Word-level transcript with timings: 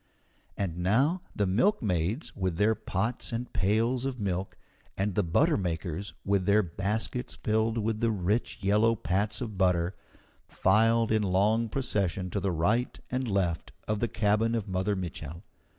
And 0.57 0.79
now 0.79 1.21
the 1.35 1.45
milkmaids 1.45 2.35
with 2.35 2.57
their 2.57 2.73
pots 2.73 3.31
and 3.31 3.53
pails 3.53 4.03
of 4.03 4.19
milk, 4.19 4.57
and 4.97 5.13
the 5.13 5.21
buttermakers 5.23 6.15
with 6.25 6.47
their 6.47 6.63
baskets 6.63 7.35
filled 7.35 7.77
with 7.77 7.99
the 7.99 8.09
rich 8.09 8.57
yellow 8.63 8.95
pats 8.95 9.41
of 9.41 9.59
butter, 9.59 9.95
filed 10.47 11.11
in 11.11 11.21
long 11.21 11.69
procession 11.69 12.31
to 12.31 12.39
the 12.39 12.51
right 12.51 12.99
and 13.11 13.27
left 13.29 13.73
of 13.87 13.99
the 13.99 14.07
cabin 14.07 14.55
of 14.55 14.67
Mother 14.67 14.95
Mitchel. 14.95 15.43